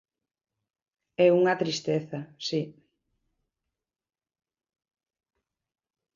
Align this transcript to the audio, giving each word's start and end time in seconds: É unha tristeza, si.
É 1.25 1.27
unha 1.39 1.59
tristeza, 1.61 2.19
si. 2.47 2.61